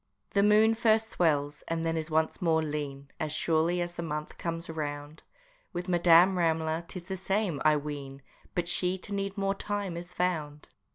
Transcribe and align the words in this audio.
The 0.31 0.41
moon 0.41 0.73
first 0.73 1.11
swells, 1.11 1.61
and 1.67 1.85
then 1.85 1.95
is 1.95 2.09
once 2.09 2.41
more 2.41 2.63
lean, 2.63 3.11
As 3.19 3.31
surely 3.31 3.81
as 3.81 3.93
the 3.93 4.01
month 4.01 4.39
comes 4.39 4.67
round; 4.67 5.21
With 5.73 5.87
Madame 5.87 6.37
Ramler 6.39 6.85
'tis 6.87 7.03
the 7.07 7.17
same, 7.17 7.61
I 7.63 7.77
ween 7.77 8.23
But 8.55 8.67
she 8.67 8.97
to 8.97 9.13
need 9.13 9.37
more 9.37 9.53
time 9.53 9.95
is 9.95 10.11
found! 10.11 10.69